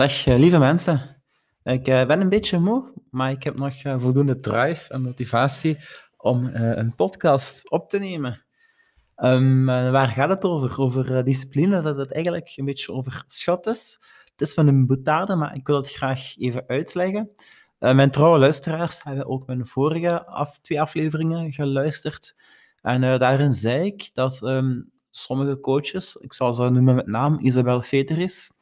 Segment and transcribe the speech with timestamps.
[0.00, 1.22] Dag eh, lieve mensen.
[1.62, 5.76] Ik eh, ben een beetje moe, maar ik heb nog eh, voldoende drive en motivatie
[6.16, 8.44] om een podcast op te nemen.
[9.16, 10.80] Um, waar gaat het over?
[10.80, 13.98] Over discipline, dat het eigenlijk een beetje overschat is.
[14.30, 17.30] Het is van een boetade, maar ik wil het graag even uitleggen.
[17.78, 22.36] mijn trouwe luisteraars hebben ook mijn vorige af, twee afleveringen geluisterd.
[22.82, 27.82] En daarin zei ik dat um, sommige coaches, ik zal ze noemen met naam, Isabel
[27.82, 28.52] Veteris,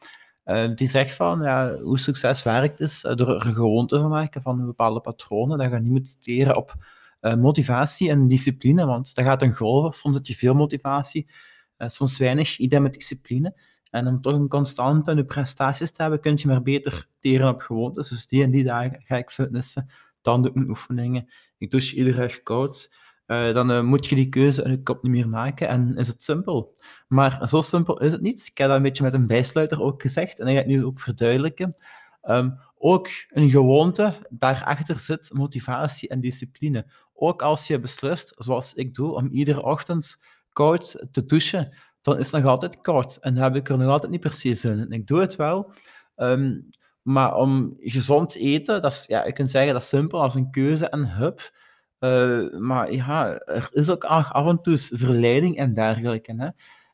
[0.48, 4.10] uh, die zegt van ja, hoe succes werkt is uh, door er een gewoonte van
[4.10, 5.58] maken van bepaalde patronen.
[5.58, 6.74] Dat je niet moet teren op
[7.20, 9.92] uh, motivatie en discipline, want dat gaat een golven.
[9.92, 11.30] Soms heb je veel motivatie,
[11.76, 13.54] soms weinig, idee met discipline.
[13.90, 17.60] En om toch een constante in prestaties te hebben, kun je maar beter teren op
[17.60, 18.08] gewoontes.
[18.08, 21.28] Dus die en die dagen ga ik fitnessen, dan doe ik oefeningen.
[21.58, 22.90] Ik douche iedere dag koud.
[23.28, 26.08] Uh, dan uh, moet je die keuze in je kop niet meer maken en is
[26.08, 26.74] het simpel.
[27.08, 28.46] Maar zo simpel is het niet.
[28.50, 30.84] Ik heb dat een beetje met een bijsluiter ook gezegd en ik ga het nu
[30.84, 31.74] ook verduidelijken.
[32.22, 36.86] Um, ook een gewoonte, daarachter zit motivatie en discipline.
[37.14, 42.32] Ook als je beslist, zoals ik doe, om iedere ochtend koud te douchen, dan is
[42.32, 44.78] het nog altijd koud en heb ik er nog altijd niet precies in.
[44.78, 45.72] En ik doe het wel,
[46.16, 46.68] um,
[47.02, 50.50] maar om gezond te eten, dat is, ja, je kunt zeggen dat simpel als een
[50.50, 51.66] keuze en hup.
[52.00, 56.34] Uh, maar ja, er is ook af en toe verleiding en dergelijke.
[56.36, 56.48] Hè.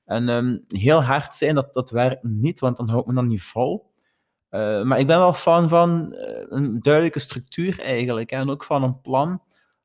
[0.05, 3.43] En um, heel hard zijn, dat, dat werkt niet, want dan houdt men dan niet
[3.43, 3.93] vol.
[4.51, 8.83] Uh, maar ik ben wel fan van uh, een duidelijke structuur eigenlijk, en ook van
[8.83, 9.43] een plan.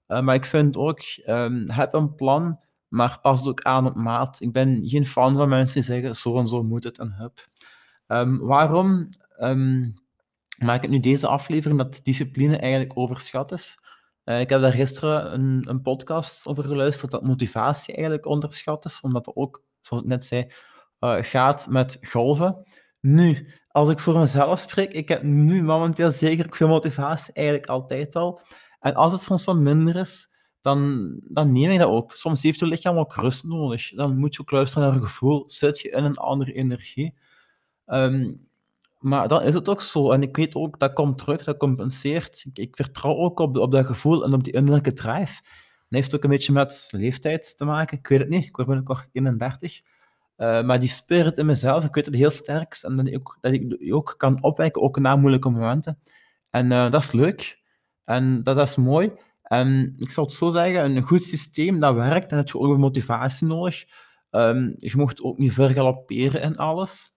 [0.08, 4.42] maar ik vind ook, um, heb een plan, maar pas het ook aan op maat.
[4.42, 7.47] Ik ben geen fan van mensen die zeggen, zo en zo moet het en hup.
[8.08, 9.09] Um, waarom
[10.58, 13.78] maak ik nu deze aflevering dat discipline eigenlijk overschat is?
[14.30, 19.02] Uh, ik heb daar gisteren een, een, podcast over geluisterd dat motivatie eigenlijk onderschat is,
[19.02, 20.52] omdat het ook, zoals ik net zei,
[20.99, 22.67] uh, gaat met golven.
[23.00, 28.16] Nu, als ik voor mezelf spreek, ik heb nu momenteel zeker veel motivatie, eigenlijk altijd
[28.16, 28.41] al.
[28.80, 30.27] En als het soms wat minder is,
[30.61, 32.16] dan, dan neem ik dat ook.
[32.16, 33.90] Soms heeft je lichaam ook rust nodig.
[33.90, 35.44] Dan moet je ook luisteren naar je gevoel.
[35.50, 37.17] Zit je in een andere energie?
[37.85, 38.48] Um,
[38.99, 40.11] maar dan is het ook zo.
[40.11, 42.45] En ik weet ook, dat komt terug, dat compenseert.
[42.53, 45.41] Ik, vertrouw ook op, op dat gevoel en op die innerlijke drive.
[45.89, 47.97] Dat heeft ook een beetje met leeftijd te maken.
[47.97, 49.81] Ik weet het niet, ik word binnenkort 31.
[50.37, 52.79] Uh, maar die spirit in mezelf, ik weet het heel sterk.
[52.81, 55.99] En dat ik, ook, dat ik ook kan opwekken, ook na moeilijke momenten.
[56.49, 57.59] En uh, dat is leuk.
[58.03, 59.11] En dat, dat, is mooi.
[59.43, 62.31] En ik zal het zo zeggen, een goed systeem, dat werkt.
[62.31, 63.85] En heb je ook motivatie nodig.
[64.31, 67.09] Um, je mocht ook niet vergalopperen in alles.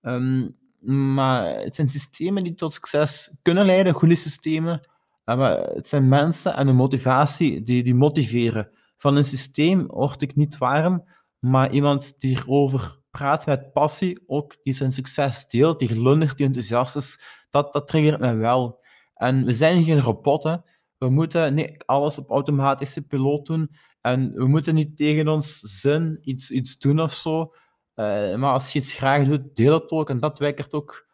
[0.00, 4.88] Um, maar het zijn systemen die tot succes kunnen leiden, goede systemen.
[5.24, 8.70] Maar het zijn mensen en een motivatie die, die motiveren.
[8.96, 11.04] Van een systeem word ik niet warm,
[11.38, 16.46] maar iemand die erover praat met passie, ook die zijn succes deelt, die glundert, die
[16.46, 17.20] enthousiast is,
[17.50, 18.80] dat, dat triggert mij wel.
[19.14, 20.64] En we zijn geen robotten.
[20.98, 23.70] We moeten niet alles op automatische piloot doen.
[24.00, 27.54] En we moeten niet tegen ons zin iets, iets doen of zo.
[28.00, 30.10] Uh, maar als je iets graag doet, deel het ook.
[30.10, 31.06] En dat wekkert ook,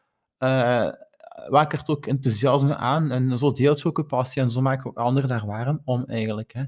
[1.49, 3.11] wakkert ook enthousiasme aan.
[3.11, 4.43] En zo deelt je ook je passie.
[4.43, 6.53] En zo maak je ook anderen daar warm om, eigenlijk.
[6.53, 6.65] Hè.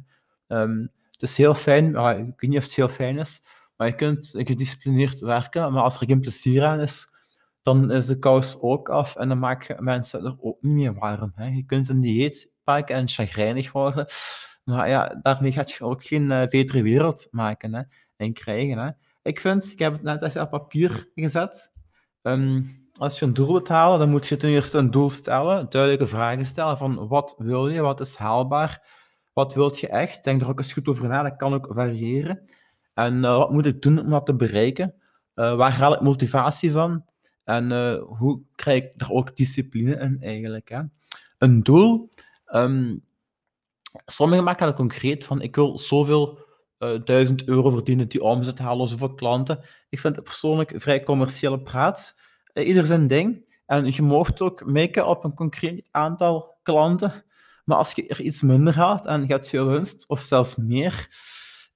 [0.60, 1.86] Um, het is heel fijn.
[1.86, 3.42] Ik weet niet of het heel fijn is.
[3.76, 5.72] Maar je kunt gedisciplineerd werken.
[5.72, 7.14] Maar als er geen plezier aan is,
[7.62, 9.16] dan is de kous ook af.
[9.16, 11.32] En dan maak je mensen er ook niet meer warm.
[11.34, 11.46] Hè.
[11.46, 14.06] Je kunt een dieet pakken en chagrijnig worden.
[14.64, 17.82] Maar ja, daarmee gaat je ook geen uh, betere wereld maken hè,
[18.16, 18.78] en krijgen.
[18.78, 18.90] Hè.
[19.28, 21.72] Ik vind, ik heb het net even op papier gezet.
[22.22, 25.70] Um, als je een doel wilt halen, dan moet je ten eerste een doel stellen,
[25.70, 28.88] duidelijke vragen stellen van wat wil je, wat is haalbaar,
[29.32, 30.24] wat wil je echt.
[30.24, 32.50] Denk er ook eens goed over na, dat kan ook variëren.
[32.94, 34.94] En uh, wat moet ik doen om dat te bereiken?
[35.34, 37.04] Uh, waar haal ik motivatie van?
[37.44, 40.68] En uh, hoe krijg ik er ook discipline in eigenlijk?
[40.68, 40.80] Hè?
[41.38, 42.08] Een doel.
[42.54, 43.04] Um,
[44.04, 46.46] sommigen maken dat concreet van ik wil zoveel
[46.78, 49.60] uh, eh, 1000 euro verdienen die omzet halen zoveel klanten.
[49.88, 52.16] Ik vind het persoonlijk vrij commerciële praat.
[52.54, 53.46] Uh, ieder zijn ding.
[53.66, 57.24] En je mocht ook maken op een concreet aantal klanten.
[57.64, 61.08] Maar als je er iets minder haalt en je hebt veel winst, of zelfs meer,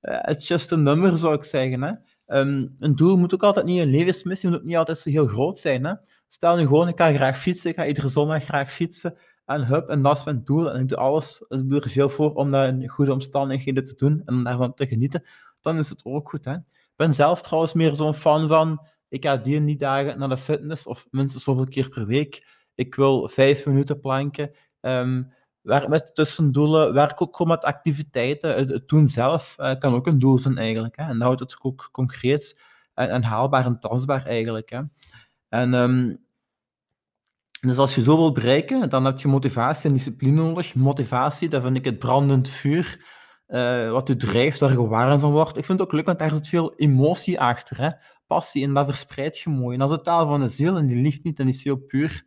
[0.02, 1.82] uh, het is just een nummer, zou ik zeggen.
[1.82, 1.92] Hè.
[2.38, 5.26] Um, een doel moet ook altijd niet een levensmissie, moet ook niet altijd zo heel
[5.26, 5.84] groot zijn.
[5.84, 5.94] Hè.
[6.28, 9.18] Stel nu gewoon, ik ga graag fietsen, ik ga iedere zondag graag fietsen.
[9.52, 10.72] En hup, en dat mijn doel.
[10.72, 13.94] En ik doe alles, ik doe er veel voor om dat in goede omstandigheden te
[13.94, 15.24] doen en daarvan te genieten.
[15.60, 16.44] Dan is het ook goed.
[16.44, 16.54] Hè?
[16.54, 20.36] Ik ben zelf trouwens meer zo'n fan van, ik ga die die dagen naar de
[20.36, 22.46] fitness, of minstens zoveel keer per week.
[22.74, 24.50] Ik wil vijf minuten planken.
[24.80, 28.54] Um, werk met tussendoelen, werk ook gewoon met activiteiten.
[28.54, 30.96] Het, doen zelf uh, kan ook een doel zijn eigenlijk.
[30.96, 31.02] Hè?
[31.02, 32.60] En dan houdt het ook concreet
[32.94, 34.70] en, en haalbaar en tastbaar eigenlijk.
[34.70, 34.80] Hè?
[35.48, 36.24] En um,
[37.66, 40.74] Dus als je zo wilt bereiken, dan heb je motivatie en discipline nodig.
[40.74, 43.04] Motivatie, dat vind ik het brandend vuur,
[43.48, 45.56] uh, wat je drijft, waar je warm van wordt.
[45.56, 47.90] Ik vind het ook leuk, want daar zit veel emotie achter, hè?
[48.26, 49.72] passie, en dat verspreidt je mooi.
[49.72, 51.64] En dat is de taal van de ziel, en die ligt niet, en die is
[51.64, 52.26] heel puur.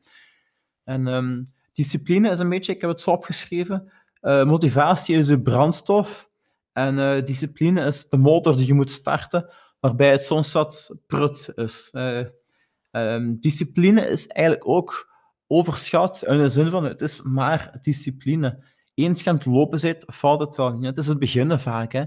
[0.83, 3.91] En um, discipline is een beetje, ik heb het zo opgeschreven,
[4.21, 6.29] uh, motivatie is je brandstof,
[6.71, 11.51] en uh, discipline is de motor die je moet starten, waarbij het soms wat prut
[11.55, 11.93] is.
[12.91, 15.13] Um, discipline is eigenlijk ook
[15.47, 18.63] overschat in de zin van het is maar discipline.
[18.93, 20.85] Eens je aan het lopen zit, valt het wel niet.
[20.85, 21.91] Het is het beginnen vaak.
[21.91, 22.03] Hè.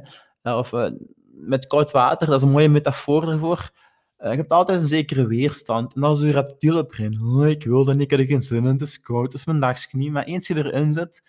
[0.57, 0.91] Of uh,
[1.31, 3.71] met koud water, dat is een mooie metafoor ervoor.
[4.19, 5.95] Uh, je hebt altijd een zekere weerstand.
[5.95, 7.21] En dat is je reptiele brein.
[7.21, 9.45] Oh, ik wil dat niet, ik heb geen zin in, het is koud, het is
[9.45, 10.11] mijn dagsknie.
[10.11, 11.23] Maar eens je erin zit,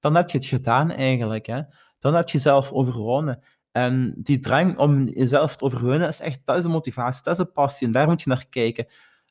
[0.00, 1.46] dan heb je het gedaan eigenlijk.
[1.46, 1.60] Hè.
[1.98, 3.42] Dan heb je jezelf overwonnen.
[3.72, 7.44] En die drang om jezelf te overwinnen is echt, dat is de motivatie, dat is
[7.44, 7.86] de passie.
[7.86, 8.86] En daar moet je naar kijken.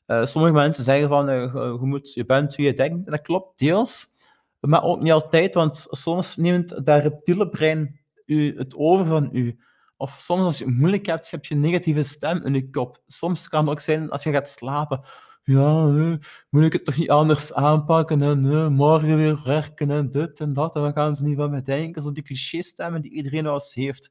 [0.06, 3.04] Uh, sommige mensen zeggen van, uh, je, moet, je bent wie je denkt.
[3.04, 4.14] En dat klopt deels,
[4.60, 9.58] maar ook niet altijd, want soms neemt dat reptiele brein u, het over van u.
[9.96, 13.02] Of soms als je het moeilijk hebt, heb je een negatieve stem in je kop.
[13.06, 15.00] Soms kan het ook zijn als je gaat slapen.
[15.42, 15.86] Ja,
[16.50, 20.76] moet ik het toch niet anders aanpakken en morgen weer werken en dit en dat.
[20.76, 22.02] En dan gaan ze niet van mij denken.
[22.02, 24.10] Zo die cliché-stemmen die iedereen wel eens heeft.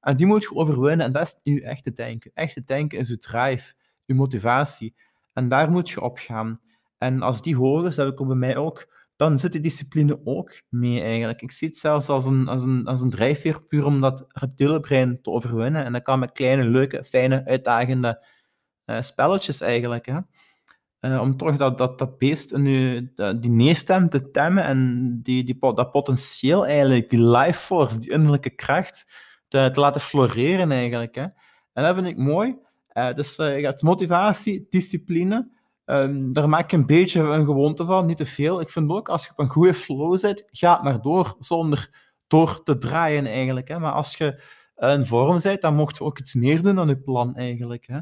[0.00, 2.30] En die moet je overwinnen en dat is je echte denken.
[2.34, 4.94] Echte denken is je drive, je motivatie.
[5.34, 6.60] En daar moet je op gaan.
[6.98, 10.62] En als die hoog is, dat ik bij mij ook, dan zit die discipline ook
[10.68, 11.42] mee eigenlijk.
[11.42, 14.80] Ik zie het zelfs als een, als een, als een drijfveer puur om dat reptiele
[14.80, 15.84] brein te overwinnen.
[15.84, 18.26] En dat kan met kleine, leuke, fijne, uitdagende
[18.86, 20.06] uh, spelletjes eigenlijk.
[20.06, 20.18] Hè.
[21.00, 25.58] Uh, om toch dat, dat, dat beest je, die neerstem te temmen en die, die,
[25.58, 29.06] dat potentieel eigenlijk, die life force, die innerlijke kracht,
[29.48, 31.14] te, te laten floreren eigenlijk.
[31.14, 31.26] Hè.
[31.72, 32.56] En dat vind ik mooi.
[32.94, 35.52] Uh, dus uh, je hebt motivatie, discipline.
[35.84, 38.60] Um, daar maak ik een beetje een gewoonte van, niet te veel.
[38.60, 42.62] Ik vind ook, als je op een goede flow zit, ga maar door, zonder door
[42.62, 43.68] te draaien eigenlijk.
[43.68, 43.78] Hè.
[43.78, 44.42] Maar als je
[44.76, 47.86] in vorm bent, dan mocht je ook iets meer doen dan je plan eigenlijk.
[47.86, 47.98] Hè.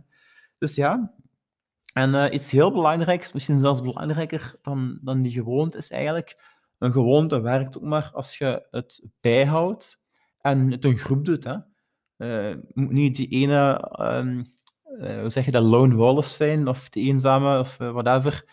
[0.58, 1.14] Dus ja,
[1.92, 6.38] en uh, iets heel belangrijks, misschien zelfs belangrijker dan, dan die gewoonte, is eigenlijk,
[6.78, 10.04] een gewoonte werkt ook maar als je het bijhoudt
[10.40, 11.44] en het een groep doet.
[11.44, 11.56] Hè.
[12.16, 14.46] Uh, niet die ene um,
[15.00, 18.44] uh, hoe zeg je dat, lone wolf zijn, of de eenzame, of uh, whatever,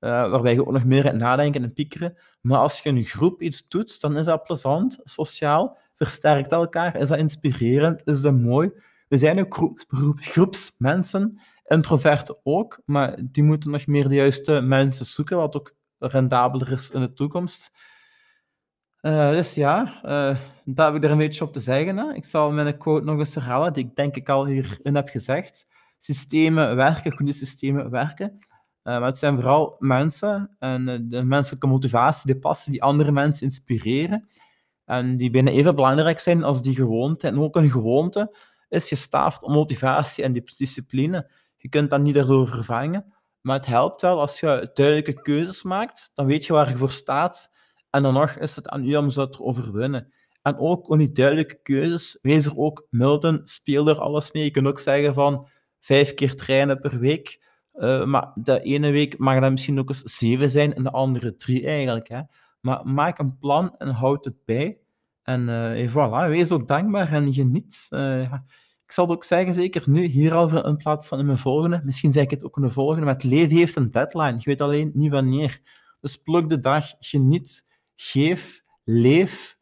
[0.00, 2.18] uh, waarbij je ook nog meer gaat nadenken en piekeren.
[2.40, 7.08] Maar als je een groep iets doet, dan is dat plezant, sociaal, versterkt elkaar, is
[7.08, 8.70] dat inspirerend, is dat mooi.
[9.08, 14.60] We zijn ook groep, groep, groepsmensen, introverten ook, maar die moeten nog meer de juiste
[14.60, 17.70] mensen zoeken, wat ook rendabeler is in de toekomst.
[19.00, 19.98] Dus ja,
[20.64, 21.96] daar heb ik er een beetje op te zeggen.
[21.96, 22.14] Hè.
[22.14, 25.70] Ik zal mijn quote nog eens herhalen, die ik denk ik al hierin heb gezegd
[26.04, 28.38] systemen werken, goede systemen werken.
[28.84, 33.12] Uh, maar het zijn vooral mensen en uh, de menselijke motivatie, de passie die andere
[33.12, 34.28] mensen inspireren.
[34.84, 37.26] En die bijna even belangrijk zijn als die gewoonte.
[37.26, 38.36] En ook een gewoonte
[38.68, 41.30] is gestaafd om motivatie en discipline.
[41.56, 43.14] Je kunt dat niet daardoor vervangen.
[43.40, 46.12] Maar het helpt wel als je duidelijke keuzes maakt.
[46.14, 47.52] Dan weet je waar je voor staat.
[47.90, 50.12] En dan nog is het aan u om ze te overwinnen.
[50.42, 54.44] En ook om die duidelijke keuzes, wees er ook milden, speel er alles mee.
[54.44, 55.48] Je kunt ook zeggen van,
[55.82, 57.40] vijf keer trainen per week.
[57.74, 61.36] Uh, maar de ene week mag dat misschien ook eens zeven zijn en de andere
[61.36, 62.08] drie eigenlijk.
[62.08, 62.20] Hè.
[62.60, 64.78] Maar maak een plan en houd het bij.
[65.22, 67.86] En uh, voilà, wees ook dankbaar en geniet.
[67.90, 68.32] Uh,
[68.84, 71.80] ik zal het ook zeggen, zeker nu, hier al in plaats van in mijn volgende.
[71.84, 74.34] Misschien zeg ik het ook in de volgende, maar het leven heeft een deadline.
[74.38, 75.60] Je weet alleen niet wanneer.
[76.00, 79.56] Dus pluk de dag, geniet, geef, leef.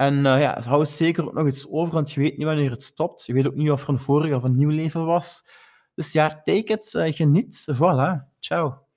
[0.00, 2.82] En uh, ja, hou zeker ook nog iets over, want je weet niet wanneer het
[2.82, 3.26] stopt.
[3.26, 5.48] Je weet ook niet of er een vorige of een nieuw leven was.
[5.94, 7.66] Dus ja, take it, uh, geniet.
[7.74, 8.89] Voilà, ciao.